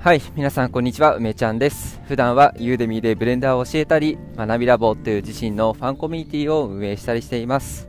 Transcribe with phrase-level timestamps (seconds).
[0.00, 2.00] はい、皆さんこんにちは、梅ちゃんです。
[2.06, 7.88] 普段はユーデミーでブレンダーを教えたり、学びラボという自身のファンコミュニティを運営したりしています。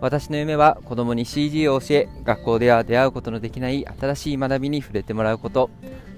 [0.00, 5.68] 私の夢は子供に CG を教え、学校では出会うことのできない新しい学びに触れてもらうこと、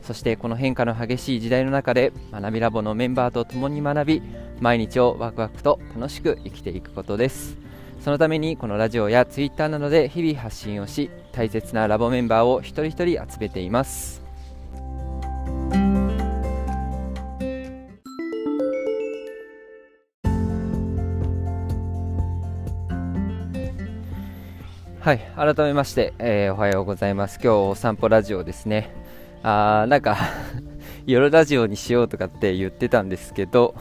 [0.02, 4.22] そしてこの変化の激しい時代の中で学びラボのメンバーと共に学び、
[4.60, 7.58] 毎日をワクワクと楽しく生きていくことです。
[8.00, 14.21] そのためにこのラジオやツイッターなどで日々発信をし、大切なラボメンバーを一人一人集めています。
[25.02, 27.40] はい、改めまして、えーおはようございます。
[27.42, 28.94] 今日お散歩ラジオですね。
[29.42, 30.16] あーなんか
[31.06, 33.74] 夜ラジオにしようとかって言ってたんですけど、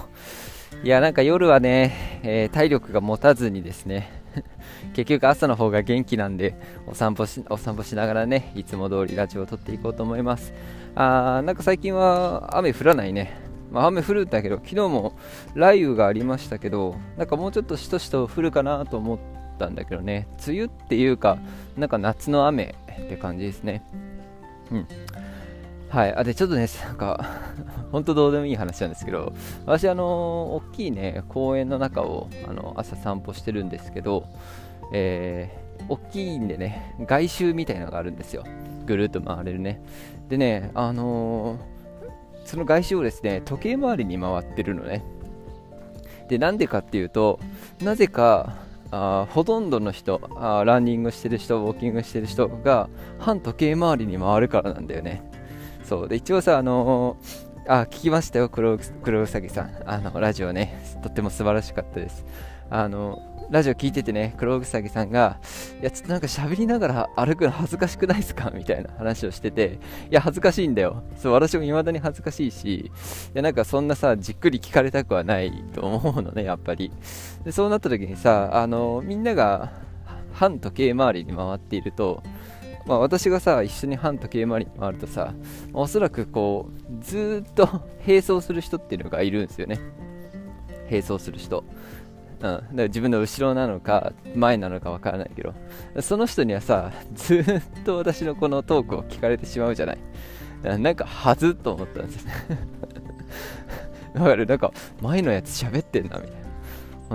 [0.84, 4.10] いや、なんか夜はね、えー体力が持たずにですね、
[4.96, 6.56] 結局朝の方が元気なんで、
[6.88, 10.56] お散歩し、お散歩しながらね、いつも通りラジオを撮っていこうと思います。
[10.96, 13.32] あーなんか最近は雨降らないね。
[13.72, 15.14] まあ、雨降るんだけど、昨日も
[15.54, 19.20] 雷雨がありましたけど、なんかもうちょっとしとしと降るかなと思っ
[19.62, 21.38] たんだけどね、梅雨っていうか、
[21.78, 23.84] なんか夏の雨って感じですね。
[24.72, 24.88] うん。
[25.90, 27.26] はい、あでちょっとね、なんか、
[27.92, 29.34] 本当どうでもいい話なんですけど、
[29.66, 34.26] 私、あの大きいね、公園の中をあの朝散歩してるんですけど、
[34.94, 38.44] えー、大きいんでね、外周みたいなのがあるんですよ。
[38.86, 39.82] ぐるっと回れるね。
[40.30, 41.82] でね、あのー
[42.46, 45.04] その外周をですね、時計回りに回ってるのね。
[46.28, 47.40] で、なんでかっていうと、
[47.82, 48.58] なぜか、
[48.92, 52.90] あほとんどの人あ、ランニングしてる人、ウォーキングしてる人が、
[53.20, 55.24] 反時計回りに回るからなんだよね。
[55.84, 56.08] そう。
[56.08, 59.72] で、一応さ、あのーあ、聞きましたよ、黒黒うさぎさん。
[59.86, 62.26] あの、ラジオね、とっても素晴らしかったです。
[62.70, 65.38] あの、ラジオ聞いててね、黒うさぎさんが、
[65.82, 69.78] いや、ちょっとなんか喋りながら歩くの恥ずかしくないですかみたいな話をしてて、
[70.10, 71.04] いや、恥ずかしいんだよ。
[71.18, 72.92] そう、私も未だに恥ずかしいし、い
[73.34, 76.94] や、なんかそんなさ、じっくり聞かれたくはないと思うのね、やっぱり。
[77.44, 79.74] で、そうなった時にさ、あの、みんなが
[80.32, 82.24] 反時計回りに回っていると、
[82.86, 85.36] まあ、私がさ一緒に反時計回りに回るとさ
[85.72, 87.68] おそらくこうずっと
[88.08, 89.80] 並走する人っていうのがいるんですよね
[90.92, 91.64] 並走する人、
[92.42, 95.54] うん、だから自分の後ろなのか前なのかわからないけど
[96.02, 99.98] その人にはさずっと私のこのトークを聞かれてしまうじゃない。
[100.64, 102.30] なんかはずっと思ったんですよ。
[102.54, 102.58] ね
[104.14, 106.41] だからなんか前のやつ喋ってんなみたいな。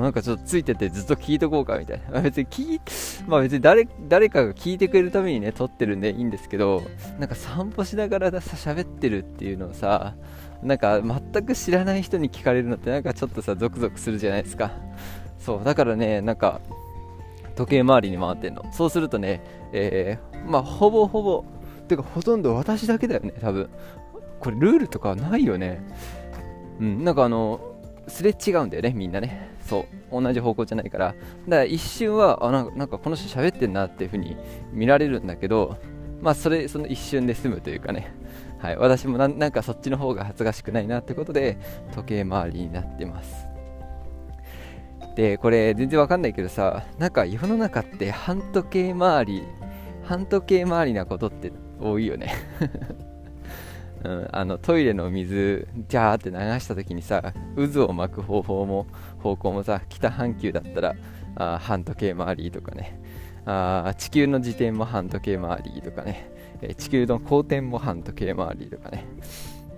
[0.01, 2.21] なんかちょっとついててずっと聞いとこうかみたいな。
[2.23, 2.81] 別に聞い、
[3.27, 6.83] まあ別に誰、誰かが聞いてくれるためにね、撮ってるんでいいんですけど、
[7.19, 10.15] なんか散歩しながらさ、喋ってるっていうのをさ、
[10.63, 14.73] なんか全く知らない人に聞かれるのってなんかちょっとさ、ゾクゾクするじゃないですか。
[15.39, 16.61] そう、だからね、なんか、
[17.55, 18.65] 時計回りに回ってんの。
[18.73, 19.43] そうするとね、
[19.73, 21.45] えー、まあほぼほぼ、
[21.89, 23.71] てかほとんど私だけだよね、多分。
[24.41, 25.83] これルールとかないよね。
[26.81, 27.61] うん、なんかあの、
[28.09, 29.56] すれ違うんだよね、みんなね。
[29.67, 31.07] そう、同じ方向じゃないから。
[31.07, 31.17] だか
[31.49, 34.37] ら一瞬は、あなんかこの人喋ってんなっていう風に
[34.73, 35.77] 見られるんだけど、
[36.23, 38.15] まあそれ、その一瞬で済むというかね。
[38.59, 41.59] はい、私もななんかそっちの方が恥ずかしくないなってことで、
[41.95, 43.47] 時計回りになってます。
[45.15, 49.43] で、これ全然わかんないけどさ、なんか世の中って半時計回り、
[50.05, 52.35] 半時計回りなことって多いよね。
[54.05, 58.87] うん、あのトイレの水ジャーって流した時にさ渦を巻く方法も
[59.19, 60.95] 方向もさ北半球だったら
[61.37, 63.01] あ半時計回りとかね。
[63.47, 69.07] あ地球の自転も半時計回りとかね、え地球の公転も半時計回りとかね。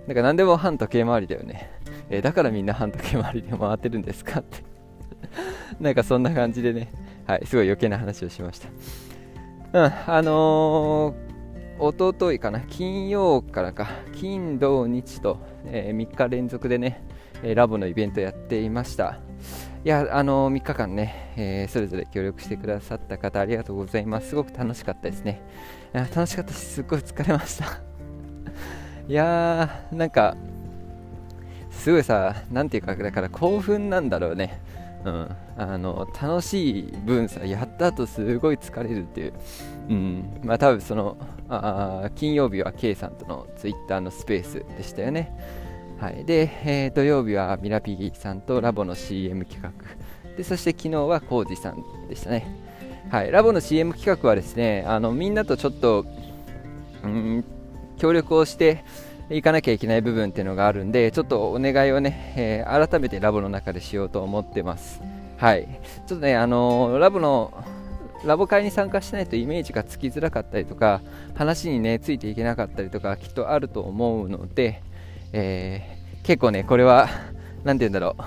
[0.07, 1.69] なんか何でも半時計回りだよね、
[2.09, 4.63] えだからみんな半時計回りで回ってるんですかって。
[5.79, 6.89] なんかそんな感じでね。
[7.27, 8.69] はいすごい余計な話をしました。
[9.73, 11.28] うんあのー
[11.81, 17.01] 一昨日かな、金曜からか、金、土、日と、え3日連続でね、
[17.41, 19.17] えラボのイベントやっていました。
[19.85, 24.29] いや、あの3日間ね、えーそれぞれ協力してくださった方ありがとうございます。
[24.29, 25.41] すごく楽しかったですね。
[25.93, 27.65] 楽しかったし、すっごい疲れました。
[29.07, 30.35] いやー、なんか、
[31.71, 34.59] すごいさ、なんていうか、だから興奮なんだろうね。
[35.05, 39.33] うん、あの楽しい分さ、やった後すごい疲れるっていう、
[39.87, 41.17] うん、まあ多分その
[41.49, 45.35] あ金曜日は K さんとのツイッターのスペースでしたよね。
[45.99, 49.71] はい、で、えー土曜日はミラピギさんとラボの CM 企画
[50.37, 52.47] でそして昨日はコウジさんでしたね。
[53.09, 56.05] はい、ラボの CM 企画はですねあのみんなとちょっと
[57.03, 57.43] うん
[57.97, 58.85] 協力をして
[59.29, 65.01] いかなきゃいけない部分っていうのがあるんでちょっとお願いをね、えー改めてラボの中でしようと思ってます。
[65.37, 65.67] はい、
[66.07, 67.53] ちょっとね、あのーラボの
[68.25, 71.01] ラボ会に参加しないとイメージがつきづらかったりとか
[71.35, 74.81] 話にねついていけなかったりとかきっとあると思うので、
[75.31, 77.07] えー、結構ねこれは
[77.63, 78.23] 何て言うんだろう。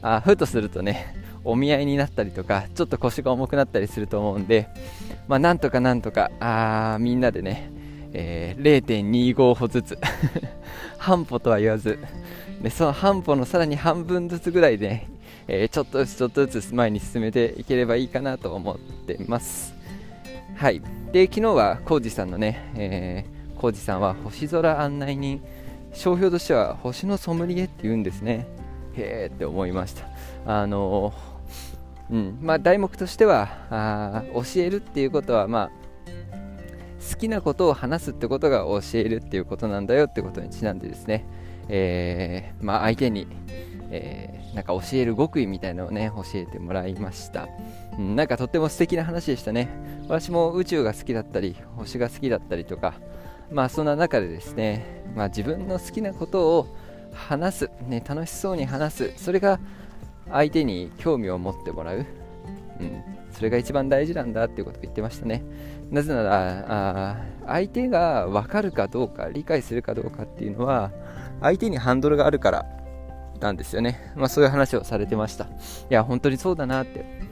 [0.00, 4.68] あふとするとねお見合いになったりとかちょっと腰が重くなったりすると思うんで、
[5.26, 7.70] まあ、なんとかなんとかあみんなでね、
[8.12, 9.98] えー、0.25歩ずつ
[10.98, 11.98] 半歩とは言わず
[12.62, 15.08] でその半歩のさらに半分ずつぐらいで、ね、
[15.48, 19.74] えー、ちょっとずつちょっとずつ前に進めていければいいかなと思ってます。
[20.54, 20.82] はい。
[21.12, 25.42] で昨日は浩二さんのね、えー、浩二さんは星空案内人。
[25.94, 28.46] 商標としては星のソムリエって言うんですね。
[28.94, 30.06] へえって思いました。
[30.46, 31.12] あの
[32.10, 32.38] うん。
[32.40, 35.70] まあ、題目としてはあ教えるっていうことは、まあ、
[37.10, 41.24] 好きなことを話すってことが教えるっていうことなんだよってことにちなんでですね、
[41.68, 43.26] えー、まあ、相手に、
[43.90, 47.48] えー、なんか教える極意みたいなのをね教えてもらいました、
[47.98, 49.68] うん、なんかとっても素敵な話でしたね。
[50.08, 52.94] 私も宇宙が好きだったり星が好きだったりとか
[53.50, 56.76] まあそんな中でですね、まあ、自分の好きなことを
[57.12, 59.12] 話す、ね、楽しそうに話す。
[59.16, 59.58] それが
[60.30, 62.04] 相手に興味を持ってもらう、
[62.80, 63.02] うん、
[63.32, 65.42] それが一番大事なんだっていうことを言ってましたね。
[65.90, 70.90] なぜなら相手が分かるかどうか理解するかどうかっていうのは
[71.40, 72.66] 相手にハンドルがあるから
[73.40, 75.44] なんですよね、まあ、そういう話をされてました。
[75.44, 75.48] い
[75.90, 77.28] や本当にそうだなって。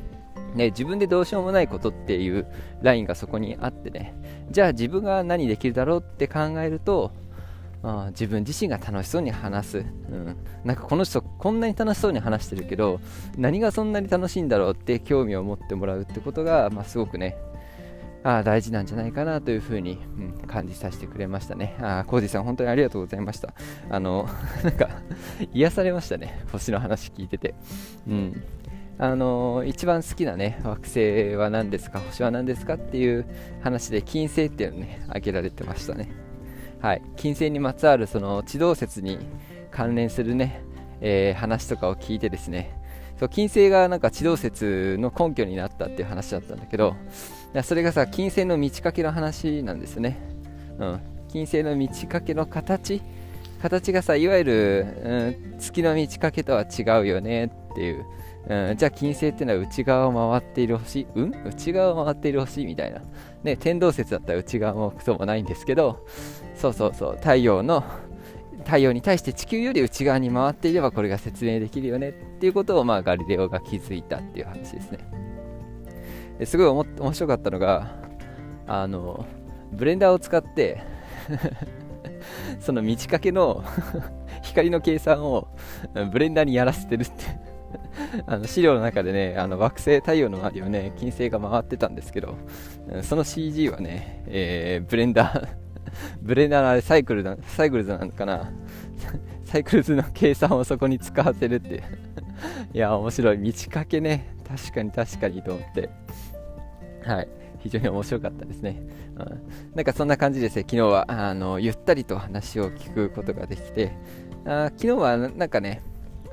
[0.55, 2.47] ね、自分でどうしようもないことっていう
[2.81, 4.14] ラインがそこにあってね。
[4.50, 7.12] じゃあ自分が何できるだろうって考えると
[7.82, 13.00] あ自分自身が楽しそうに話す、うん、なんかこの人こんなに楽しそうに話してるけど
[13.37, 17.37] 何がそんなに楽しいんだろうって興味を持ってもらうってことが、まあ、すごくね
[18.24, 21.76] あ大事なんじゃないかなというふうに、うん、感じさせてくれましたね。
[21.80, 23.54] あコージさん、本当にありがとうございました。
[23.88, 24.28] あの、
[24.64, 24.88] なんか、
[25.52, 27.54] 癒されましたね、星の話聞いてて。
[28.08, 28.42] うん。
[28.98, 33.26] あの一番好きなね惑星は何ですか星は何ですかっていう
[33.60, 36.08] 話で金星っていうのね挙げられてましたね
[36.80, 39.18] はい、金星にまつわるその地動説に
[39.70, 40.62] 関連するね、
[41.00, 42.78] えー、話とかを聞いてですね
[43.18, 46.94] そう金星がなんか地動説の根拠になったっていう話だったんだけど
[47.56, 50.19] やそれがさ金星の満ち欠けの話なんですね、
[50.79, 53.00] うん、金星の満ち欠けの形？
[53.62, 58.05] 形がさいわゆる、うん、月の満ち欠けとは違うよねっていう。
[58.49, 61.06] うん、じゃあ金星っていうのは内側を回っている星？
[61.14, 61.32] うん？
[61.47, 63.00] 内側を回っている星みたいな、
[63.43, 66.06] ね、天動説だったら内側もクもないんですけど
[66.55, 67.17] そうそうそう。
[67.17, 67.82] 太陽の
[68.64, 74.99] 太陽に対して地球より内側に回っていればこれが説明できるよねっていうことを、まあ、ガリレオが気づいたっていう話ですね。
[76.44, 77.97] すごい面白かったのが
[78.67, 79.25] あの
[79.73, 80.83] ブレンダーを使って
[82.61, 83.65] その満ち欠けの
[84.43, 85.49] 光の計算を
[86.12, 87.47] ブレンダーにやらせてるって
[88.27, 92.37] あの資料の中でね、あの惑星太陽の周りをね、金星が回ってたんですけど、
[93.03, 98.50] その CG はね、えー、 Blender Blender のあれサイクルだ、 Cycles なのかな
[99.44, 101.83] Cycles の計算をそこに使わせるって
[102.73, 103.38] いや、面白い。
[103.38, 104.36] 満ち欠けね。
[104.48, 105.90] 確かに確かにと思って。
[107.04, 107.28] はい。
[107.58, 108.82] 非常に面白かったですね。
[109.16, 110.62] うん、なんかそんな感じですね。
[110.62, 113.93] 昨日は、あの、ゆったりと話を聞くことができて、
[114.44, 115.82] あ昨日はなんかね、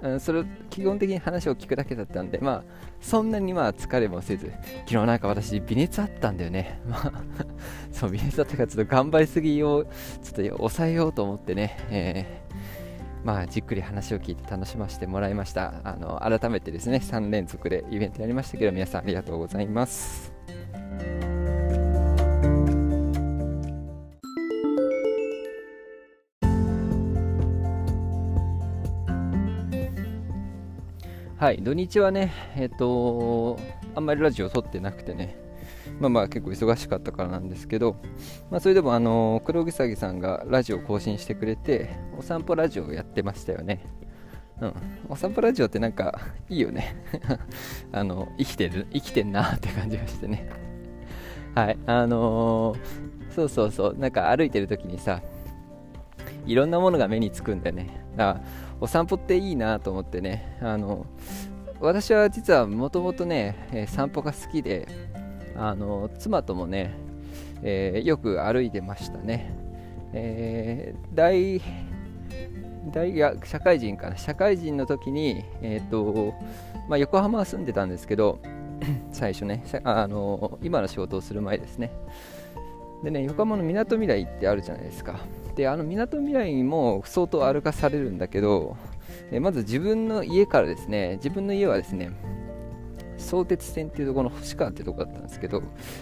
[0.03, 2.63] うん、それ基本的に話を聞くだけだったんで、まあ、
[2.99, 4.51] そんなにまあ疲れもせず、
[4.85, 6.79] 昨日なんか私、微熱あったんだよね。
[6.87, 7.23] まあ、
[7.91, 9.85] そう、微熱だったからちょっと頑張りすぎを
[10.21, 12.53] ちょっと抑えようと思ってね、えー、
[13.23, 15.73] まあ、じっくり話を聞いて楽しませてもらいました。
[15.85, 20.33] あの改めてですね、3連続でイベントやりましたけど、皆さんありがとうございます。
[31.37, 33.57] はい、土日はね、えっ、と、
[33.95, 35.42] あんまりラジオ撮ってなくてね、
[35.99, 37.95] まあまあ結構忙しかったからなんですけど、
[38.49, 43.85] まあそれでもあの、黒木さぎさんがラジオ更新してくれて、お散歩ラジオをやってましたよね。
[44.61, 44.73] うん、
[45.09, 46.19] お散歩ラジオってなんか
[46.49, 46.95] いいよね。
[47.91, 50.49] あの生きてる生きてんなって感じがしてね。
[51.55, 51.77] はい。
[51.85, 53.97] あのー、そうそうそう。
[53.97, 55.21] なんか歩いてる時にさ
[56.45, 57.87] いろんなものが目につくんだよね。
[58.15, 58.45] だから
[58.79, 60.57] お散歩っていいなと思ってね。
[60.61, 61.05] あの
[61.79, 64.87] 私は実はもともとね、散歩が好きで
[65.55, 66.95] あの妻ともね、
[67.61, 69.55] えー、よく歩いてましたね、
[70.13, 71.61] えー、大
[72.91, 74.17] 大学社会人かな。
[74.17, 76.33] 社会人の時に、えーと
[76.89, 78.39] まあ、横浜は住んでたんですけど
[79.11, 81.91] 最初ねあの今の仕事をする前ですね。
[83.03, 85.19] でね横浜のみなとみらいってあるじゃないですか。
[85.55, 88.75] であのみなとみらいも相当歩かされるんだけど、
[89.31, 92.11] えまず自分の家からですね自分の家はですね
[93.33, 95.61] 相鉄線っていうところの星川っていうところだったんですけど、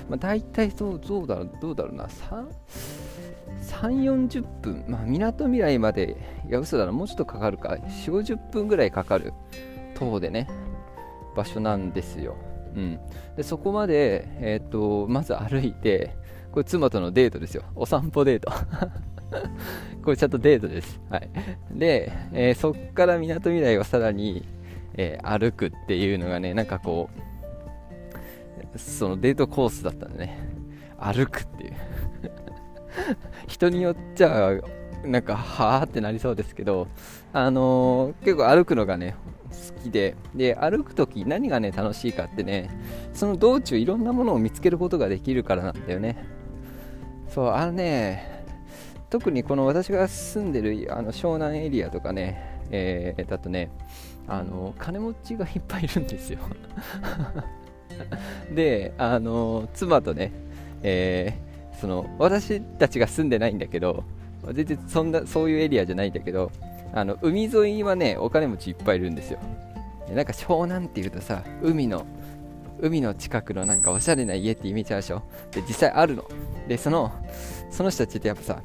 [0.10, 2.48] まあ、大体そうどうだろうどうだろうな3
[4.28, 6.18] 40分、まあ、みなとみらいまで
[6.50, 7.70] いや嘘だなもうちょっとかかるか。
[7.70, 9.34] 4 5 0分ぐらいかかる。
[9.96, 10.50] 徒歩でね
[11.36, 12.36] 場所なんですよ、
[12.76, 13.00] うん、
[13.38, 16.16] でそこまで、えーと、まず歩いて
[16.52, 17.64] これ妻とのデートですよ。
[17.76, 18.52] お散歩デート。
[20.04, 21.00] これちゃんとデートです。
[21.10, 21.30] はい。
[21.72, 24.46] で、えー、そっからみなとみらいをさらに、
[24.96, 27.10] えー、歩くっていうのがね、なんかこ
[28.76, 30.38] う、そのデートコースだったんでね、
[30.98, 31.74] 歩くっていう。
[33.48, 34.52] 人によっちゃ、
[35.06, 36.88] なんか、はあってなりそうですけど、
[37.34, 39.16] あのー、結構歩くのがね、
[39.50, 42.70] 好きで、で、歩くとき何がね、楽しいかってね、
[43.14, 46.24] その道中いろんなものを見つけることができるからなんだよね。
[47.30, 48.46] そう、あのね、
[49.10, 53.70] 特にこの私が住んでるあの湘南エリアとかね、えー、だとね、
[54.28, 56.40] あの金持ちがいっぱいいるんですよ。
[58.56, 60.32] で、あの妻とね、
[60.84, 64.04] えー、その私たちが住んでないんだけど、
[64.54, 66.52] 全然そんなそういうエリアじゃないんだけど、
[66.94, 69.40] あの海沿いはね、お金持ちいっぱいいるんですよ。
[70.14, 72.06] なんか湘南っていうとさ、海の
[72.80, 75.22] 海の近くのなんかおしゃれな家ってイメージあるでしょ？
[75.52, 76.26] で実際あるの。
[76.68, 77.12] でその
[77.70, 78.64] その人たちってやっぱさ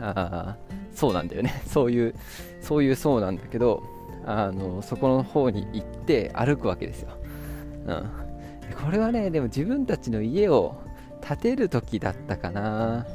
[0.00, 0.56] あ
[0.94, 1.62] そうなんだよね。
[1.66, 2.14] そういう
[2.62, 3.82] そういうそうなんだけど
[4.26, 7.10] あのそこの方に行って歩くわけですよ、
[7.86, 8.10] うん、
[8.84, 10.76] これはねでも自分たちの家を
[11.20, 13.06] 建てる時だったかな。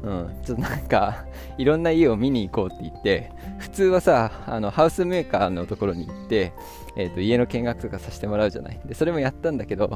[0.00, 1.26] うん、ちょっとなんか
[1.58, 6.52] いろんな家を見に行こうって言って普通はさあのハウスメーカーのところに行って、
[6.96, 8.80] えーと、家の見学とかさせてもらうじゃない。
[8.84, 9.88] でそれもやったんだけど、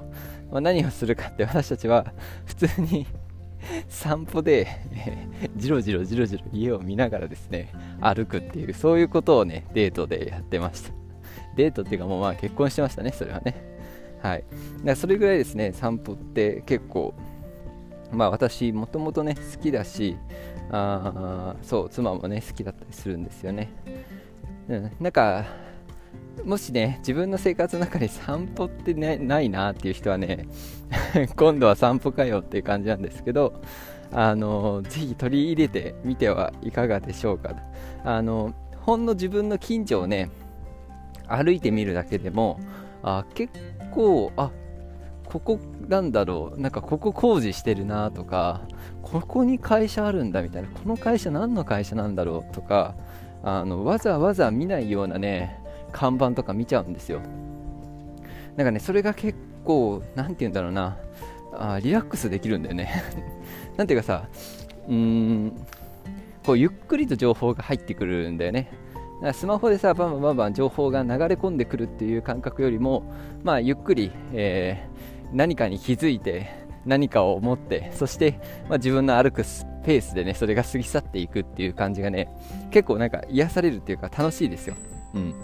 [0.51, 2.13] まあ、何をするかって私たちは
[2.47, 3.07] 普通に
[3.89, 10.93] 散歩で、えー、じろじろじろじろ家を見ながらですね歩くっていうそういうことをねデートでやってました。
[11.57, 13.63] デートっていうかもうまあ結婚してましたねそれはね。
[14.23, 14.45] はい。
[14.85, 17.15] だそれぐらいですね散歩って結構
[18.13, 20.17] まあ私もともとね好きだし
[20.71, 23.71] あそう妻もね好きだったりするんですよね、
[24.69, 25.47] うん、なんか
[26.45, 30.47] もしね自分の生活の中に散歩ってねないなっていう人はね
[31.37, 33.55] 今度は散歩かよっていう感じなんですけど
[34.13, 37.55] あのぜひ取り入れてみてはいかがでしょうか。
[38.05, 40.31] あのほんの自分の近所をね
[41.29, 42.59] 歩いてみるだけでも
[43.03, 43.53] あ結
[43.93, 44.51] 構あ
[45.25, 45.59] ここ
[45.89, 48.63] なんだろうなんかここ工事してるなとか
[49.03, 52.95] ここに会社あるんだみたいなこの会社何の会社なんだろうとか
[53.43, 55.62] あのわざわざ見ないようなね
[55.93, 57.21] 看板とか見ちゃうんですよ。
[58.57, 60.97] なんかねそれが結構何て言うんだろうな。
[61.55, 63.03] あリラックスできるんだよね。
[63.77, 64.29] なんていうかさ
[64.89, 65.53] うーん
[66.45, 68.71] こうゆっくりと情報が入ってくるんだよね。
[69.33, 73.05] スマホでさバンバンバンバン情報が流れ込んでくるっていう感覚よりも、
[73.45, 74.93] まあ、ゆっくり、えー
[75.33, 76.51] 何かに気づいて
[76.85, 82.29] 何かを思ってそして、まあ、自分の歩くスペースでねそれが過ぎ去っていくっていう感じがね
[82.71, 84.77] 結構なんか癒されるっていうか楽しいですよ。
[85.15, 85.35] うん。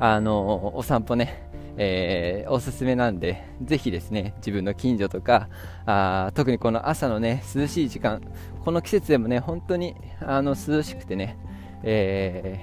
[0.00, 1.48] あのお散歩ね
[1.80, 5.48] えー、おすすめなんで、ぜひですね、自分の近所とか、
[5.86, 8.20] あ特にこの朝のね、涼しい時間、
[8.64, 11.38] この季節でもね、本当にあの涼しくてね、
[11.84, 12.60] え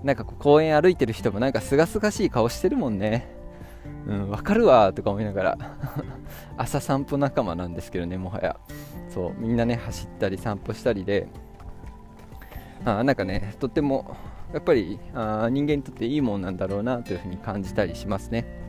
[0.00, 3.26] ー、なんか公園歩いてる人もなんかすがすがしい顔してるもんね。
[4.06, 5.58] うん、わかるわとか思いながら
[6.56, 8.56] 朝散歩仲間なんですけどね、もはや。
[9.08, 11.26] そう、みんなね、走ったり散歩したりで、
[12.84, 14.16] あなんかね、とっても、
[14.52, 18.62] やっぱりあ人間にとっていいもんなんだろうなというふうに感じたりしますね。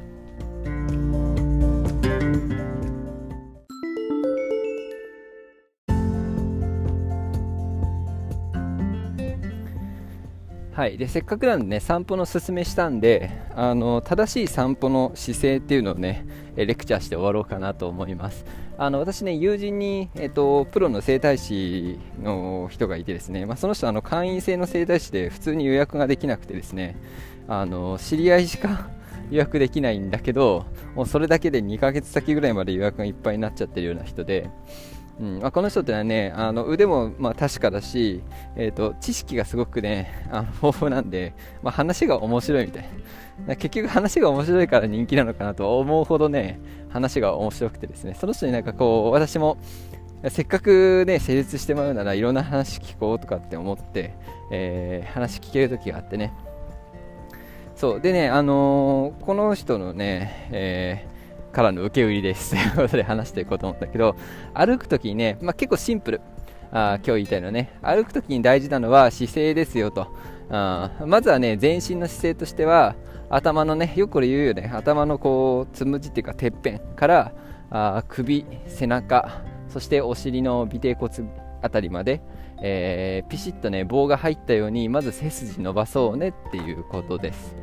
[10.73, 16.25] はい、でせっかくなんでね散歩の勧めしたんであの正しい散歩の姿勢っていうのをね
[16.55, 18.43] レクチャーして終わろうかなと思います
[18.77, 26.97] あの私ね友人に、えっと、プロの整体師の人がいてですね、まあ、その人あの会員制の整体師で普通に予約ができなくてですね
[27.47, 28.89] あの知り合いしか
[29.29, 30.65] 予約できないんだけど
[30.95, 34.49] もうそれだけで2ヶ月先ぐらいまで予約がいっぱいになっちゃってるような人で
[35.19, 38.23] うんまあ、この人ってのはねあの腕もまあ確かだし、
[38.55, 42.89] えーと、知識がすごくねあの豊富なんで、まあ、話が面白いみたい。
[43.47, 46.59] な結局話が面白いから人気なのかなと思うほどね
[46.93, 49.57] 話が面白くてですねその人になんかこう私も
[50.29, 54.13] せっかくね成立してもらうならいろんな話聞こうとかって思って、
[54.51, 56.33] えー、話聞ける時があってね。
[57.75, 58.01] そう。
[58.01, 61.13] でねあのー、この人のね、えー
[61.53, 62.51] からの受け売りです。
[62.51, 64.15] ということで話していこうと思ったけど
[64.53, 66.21] 歩くときにね、まあ、結構シンプル。
[66.75, 67.77] あ今日言いたいのはね。
[67.83, 70.07] 歩くときに大事なのは姿勢ですよと。
[70.49, 72.95] あまずはね全身の姿勢としては
[73.35, 74.71] 頭のねよくこれ言うよね。
[74.73, 77.33] 頭のこうつむじっていうかてっぺんから
[77.71, 81.11] あ首背中そしてお尻の尾てい骨
[81.63, 82.21] あたりまで、
[82.61, 87.55] えー、ピシッとね棒が入ったようにまず背筋伸ばそうねっていうことです。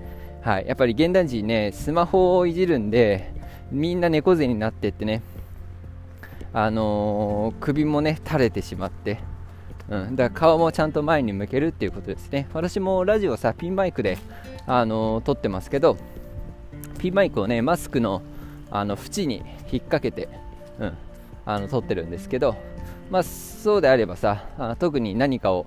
[0.42, 0.66] はい。
[0.66, 3.32] やっぱり現代人ねスマホをいじるんで
[3.70, 5.22] みんな猫背になってってね
[6.52, 9.20] あのー、首もね垂れてしまって
[9.90, 12.48] うん、だから顔もちゃんと前に向けるっていうことですね。
[12.54, 14.18] 私もラジオさピンマイクで、
[14.66, 15.96] あのー、撮ってますけど
[16.98, 18.22] ピンマイクをねマスクの
[18.70, 20.28] あの縁に引っ掛けて、
[20.78, 20.96] うん、
[21.44, 22.56] あの撮ってるんですけど、
[23.10, 24.44] まあ、そうであればさ
[24.78, 25.66] 特に何かを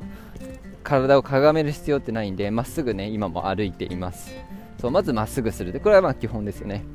[0.84, 4.34] 体をかがめる必要ってないんでまっすぐね今も歩いています。
[4.80, 5.74] そうまずまっすぐする。
[5.74, 6.86] でこれはまあ基本ですよね。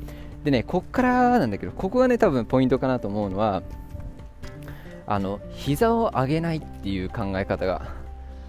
[0.44, 3.62] でねこっからなんだけどここがね多分ポイントかなと思うのは
[5.11, 7.83] あの膝を上げないっていう考え方が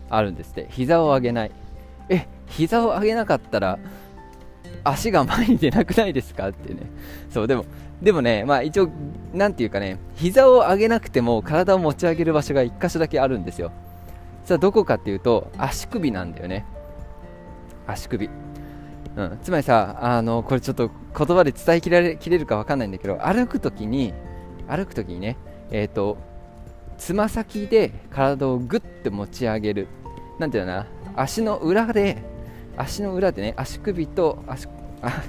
[0.10, 0.68] あるんですって。
[0.70, 1.51] 膝を上げない。
[2.10, 3.80] え膝を上げなかったら
[4.84, 6.82] 足が前に出なくないですかってね。
[7.30, 7.66] そうでも
[8.01, 8.89] でもねまあ一応
[9.34, 13.72] なんていうかね膝を上げなくても体を持ち上げる場所が1箇所だけあるんですよ。
[14.44, 16.66] さあどこかっていうと足首なんだよね。
[17.88, 18.30] 足首。
[19.16, 24.13] うん、つまりさあのこれちょっと言葉で伝えきれきれるか分かんないんだけど歩く時に
[24.68, 25.38] 歩く時にね
[25.72, 26.18] えっ、ー、と
[27.00, 29.88] つま先で体をぐっと持ち上げる。
[30.38, 30.88] なんていうのな？
[31.15, 32.22] 足の裏で
[32.77, 34.68] 足の裏でね足首と足
[35.01, 35.24] あ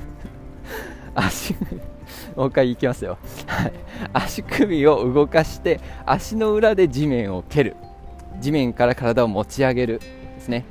[1.14, 1.54] 足
[2.36, 3.72] もう一回いきますよ、はい、
[4.12, 7.76] 足首を動かして足の裏で地面を蹴る。
[8.40, 10.64] 地面から体を持ち上げるですね。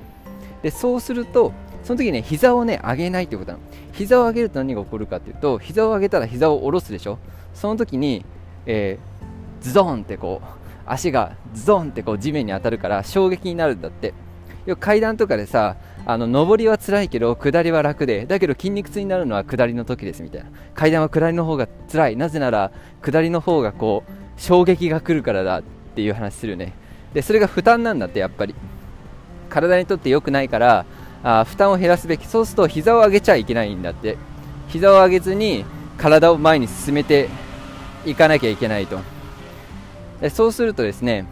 [0.61, 1.53] でそうすると
[1.83, 3.63] その時ね膝をね上げないということなの。
[3.93, 7.19] 膝を上げると何が起こるかというと膝を上げたら膝を下ろすでしょ。
[7.53, 8.25] その時に、
[8.65, 10.58] えー、ズドンってこう
[10.91, 14.13] 足がズドンってこう地面に当たるから衝撃になるんだって。
[14.65, 20.49] よく階段とかでさあの上りは辛いけど下りは楽でだけど筋肉痛になるのは下りの時ですみたいな。
[20.73, 22.15] 階段は下りの方が辛い。
[22.17, 25.63] なぜなら下りの方がこう衝撃が来るからだっ
[25.95, 26.73] ていう話するね。
[27.13, 28.55] でそれが負担なんだってやっぱり。
[29.49, 30.85] 体にとって良くないから
[31.23, 32.27] あ負担を減らすべき。
[32.27, 34.17] そうすると膝を上げちゃいけないんだって。
[34.67, 35.65] 膝を上げずに
[35.97, 37.29] 体を前に進めて
[38.05, 38.99] いかなきゃいけないと。
[40.29, 41.25] そうするとですね、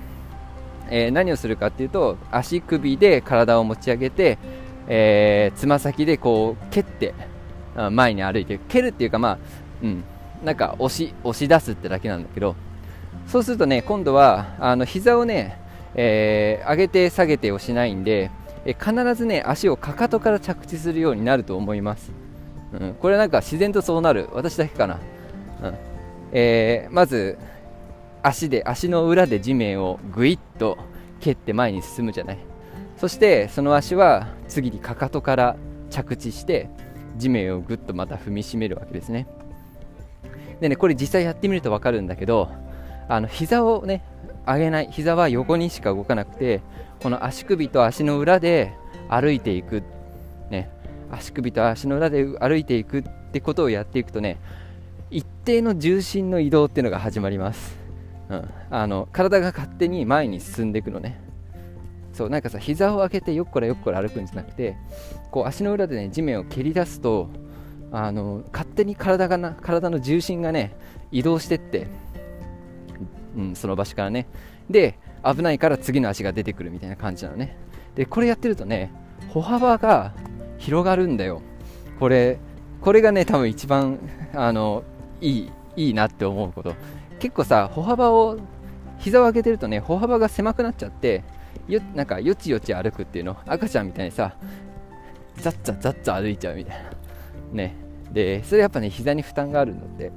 [0.90, 4.38] えー、何をするかっていうと足首で体を持ち上げて
[4.88, 7.14] えー、つま先でこう蹴って
[7.92, 9.38] 前に歩いて蹴るっていうかまあ
[9.84, 10.04] うん
[10.44, 12.56] なんか押し押し出すってだけなんだけど
[13.28, 15.60] そうするとね今度はあの膝をね、
[15.96, 18.32] えー、上げて下げてをしないんで、
[18.66, 22.12] えー、必ずね足をかかとから着地するようになると思います、
[22.80, 24.30] うん、これなんか自然とそうなる。
[24.32, 25.00] 私だけかな、
[25.64, 25.74] うん。
[26.32, 27.38] えー、まず
[28.24, 30.78] 足で足の裏で地面をぐいっと
[31.20, 32.38] 蹴って前に進むじゃない。
[32.98, 35.56] そしてその足は次にかかとから
[35.90, 36.70] 着地して
[37.18, 39.28] 地面をぐっとまた踏みしめるわけですね。
[40.60, 42.50] でねこれ実際やってみると分かるんだけど
[43.08, 44.04] あの膝をね
[44.46, 46.62] 上げない膝は横にしか動かなくて
[47.02, 48.74] この足首と足の裏で
[49.10, 49.84] 歩いていく。
[50.50, 50.70] ね
[51.12, 54.38] 足首と足の裏で歩いていくってことをやっていくとね
[55.10, 57.78] 一定の重心の移動っていうのが始まります、
[58.30, 61.20] うん、あの体が勝手に前に進んでいくのね。
[62.14, 64.76] そうなんかさ膝を上げてよっこらよっこら歩くんじゃなくて
[65.30, 67.30] こう足の裏でね地面を蹴り出すと
[67.92, 70.76] あの勝手に体がな体の重心がね
[71.12, 71.88] 移動してって、
[73.38, 74.28] うん、その場所からね。
[74.70, 77.56] で危ないから次の足が出てくるみたいな感じなのね。
[77.96, 78.92] でこれやってるとね
[79.30, 80.14] 歩幅が
[80.58, 81.42] 広がるんだよ。
[82.00, 82.40] これ
[82.82, 84.00] これがね多分一番
[84.34, 84.84] あの
[85.22, 86.74] いいいいなって思うこと。
[87.20, 88.38] 結構さ歩幅を
[89.00, 91.24] 膝を上げてるとね歩幅が狭くなっちゃって
[91.68, 93.38] よなんかよちよち歩くっていうの？
[93.46, 94.36] 赤ちゃんみたいにさ
[95.38, 96.92] ザッザッザッザ歩いちゃうみたいな。
[97.52, 97.76] ね。
[98.12, 100.12] でそれやっぱね膝に負担があるので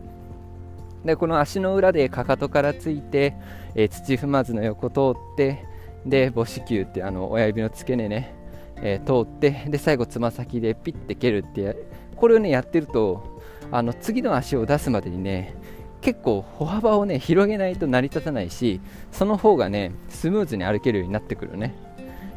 [1.05, 3.35] でこの足の裏でかかとからついて、
[3.75, 5.65] えー、土踏まずの横通って
[6.07, 8.33] で母子球ってあの親指の付け根ね、
[8.77, 11.77] えー、通ってで最後つま先でピッて蹴るって
[12.15, 13.41] これをねやってると
[13.73, 15.55] あの次の足を出すまでにね
[16.01, 18.81] 結構歩幅をね広げないと成り立たないし
[19.13, 21.75] その方がねスムーズに歩けるようになってくるね。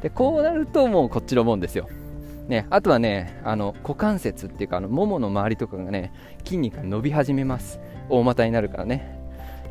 [0.02, 1.88] でこうなるともうこっちのもんですよ。
[2.48, 6.12] ね、あとはねあの股関節っていうかあのももの周りとかがね
[6.44, 7.80] 筋肉が伸び始めます。
[8.10, 9.18] 大股になるからね。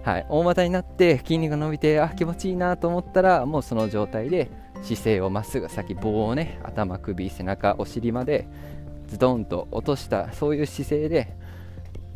[0.04, 0.26] はい。
[0.30, 4.50] 大股になって筋肉が伸びてあ気持ちいいなと思ったらもうその状態で
[4.82, 8.48] 姿勢をまっすぐ先棒をね頭首背中お尻まで
[9.06, 11.36] ズドンと落としたそういう姿勢で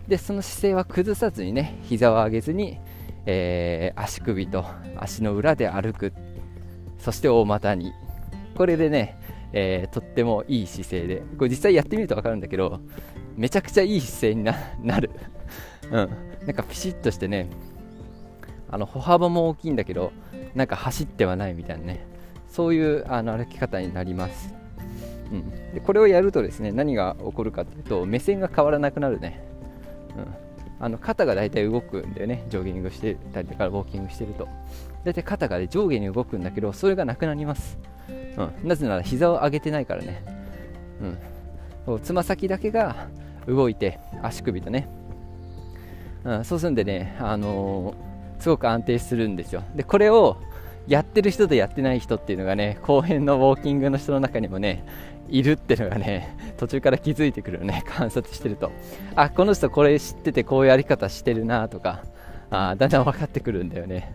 [0.08, 2.78] でその姿勢は崩さずにね膝を上げずに、
[3.26, 4.64] えー、足首と
[4.96, 6.12] 足の裏で歩く。
[6.98, 7.92] そして大股に。
[8.56, 9.18] これでね、
[9.52, 11.22] えー、とってもいい姿勢で。
[11.38, 12.80] これ実際やってみると分かるんだけど
[13.36, 14.44] めちゃくちゃいい姿勢に
[14.82, 15.10] なる、
[15.84, 16.08] うん、なん
[16.54, 17.48] かピシッとしてね
[18.70, 20.12] あの歩幅も大きいんだけど
[20.54, 22.16] なんか走ってはないみたいなね。
[22.56, 24.54] そういうあの歩き方になります、
[25.30, 29.46] うん、でこれをやるとですね何が起こるかというと目線が変わらなくなるね、
[30.16, 30.26] うん、
[30.80, 32.44] あの肩が大体動くんだよね。
[32.48, 34.48] ジョギングしてたりとかウォーキングしてると。
[35.04, 37.78] 大体肩が、ね、上下に動くんだけどそれがなくなります、
[38.36, 40.20] うん、なぜなら膝を上げてないからね、
[41.86, 43.06] うん、つま先だけが
[43.46, 44.88] 動いて足首とね、
[46.24, 49.62] うん、そうするんでね、あのー、すごく安定するんですよ。
[49.76, 50.38] でこれを
[50.86, 54.84] やってる人とやってない人っていうのがね後編のウォーキングの人の中にもね
[55.28, 58.70] いるっていうのがね 途中から気づいてくるよね 観察してると。
[59.14, 62.02] あこの人これ知っててこういうやり方してるなとか
[62.50, 64.12] あだんだん分かってくるんだよね。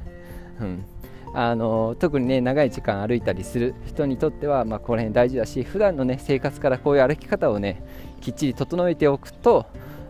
[0.60, 0.86] うん。
[1.34, 7.82] あの特にね長い時間歩いたりする人にとっては、まあ、この辺大事だし普段のね生活からこういう歩き方をね
[8.20, 9.66] きっちり整えておくと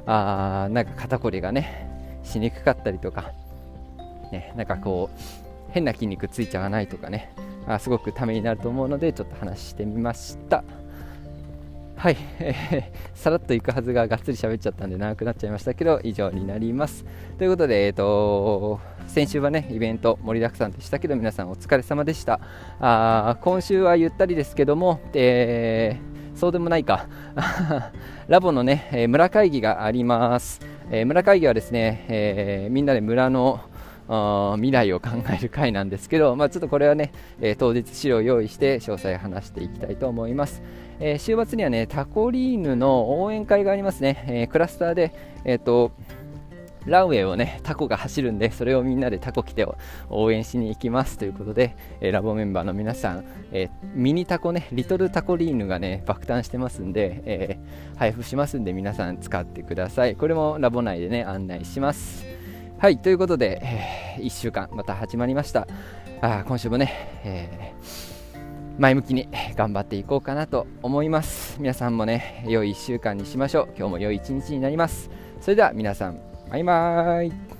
[0.07, 3.31] あなんか肩こりがねしにくかったりとか、
[4.31, 7.33] ね、なんかこう変な筋肉ついちゃわないとかね。
[7.67, 10.63] あすごくためになると思うのでちょっと話してみました。
[11.95, 17.05] はい、えー、さらっといくはずががっつり喋っちゃったんで長くなっちゃいましたけど以上になります。
[17.37, 22.39] ということで、えーと、先週はねイベント盛りだくさんでしたけど皆さんお疲れ様でした。
[22.79, 27.05] あ今週はゆったりですけども、えー、そうでもないか。
[28.27, 33.59] ラボのね、え、村会議があります、えー、村会議はですね、えみんなで村の
[34.55, 40.61] 未来を考える会なんですけど、まあ、ちょっとこれはね、え当日資料を用意して詳細話していきたいと思います。
[40.99, 44.23] えー、週末にはね、タコリーヌの応援会がありますね。
[44.27, 45.13] えー、クラスターで、
[45.45, 45.91] えっ、と、
[46.85, 49.65] ランウェイをね、タコが走るんで、それをみんなでタコ来て
[50.09, 60.15] 応援しに行きますということで、えー、ラボメンバーの皆さん、えー、ミニタコね、リトルタコリーヌがね、爆誕してますんで、えー、配布しますんで、皆さん使ってください。
[60.15, 62.30] これもラボ内でね、案内します。
[62.81, 65.67] はい、ということで、え1週間また始まりました。
[66.19, 68.11] あ今週もね、えー
[68.79, 71.57] 前向きに頑張っていこうかなと思います。
[71.59, 73.65] 皆さんもね良い1週間にしましょう。
[73.77, 75.11] 今日も良い1日になります。
[75.41, 77.50] それでは皆さんバイバーイ。